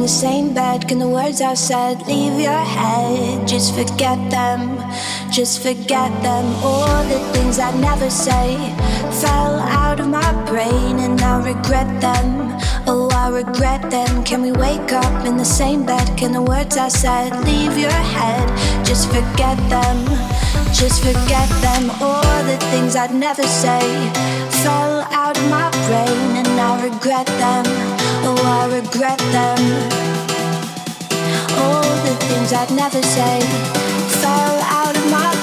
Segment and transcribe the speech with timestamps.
[0.00, 0.88] in the same bed?
[0.88, 3.46] Can the words I said leave your head?
[3.46, 4.78] Just forget them,
[5.30, 6.46] just forget them.
[6.64, 8.56] All the things I never say
[9.20, 12.56] fell out of my brain and I regret them.
[12.86, 14.24] Oh, I regret them.
[14.24, 16.06] Can we wake up in the same bed?
[16.16, 18.46] Can the words I said leave your head?
[18.86, 19.98] Just forget them,
[20.72, 21.90] just forget them.
[22.00, 23.82] All the things I'd never say
[24.62, 27.64] fell out of my brain and I regret them.
[28.28, 29.60] Oh, I regret them.
[31.64, 33.40] All the things I'd never say
[34.20, 35.39] fell out of my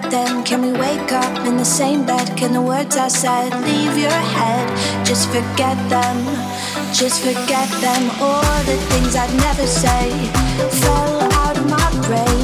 [0.00, 0.44] regret them.
[0.44, 2.36] Can we wake up in the same bed?
[2.36, 5.06] Can the words I said leave your head?
[5.06, 6.24] Just forget them,
[6.92, 8.10] just forget them.
[8.20, 10.10] All the things I'd never say
[10.80, 12.39] fell out of my brain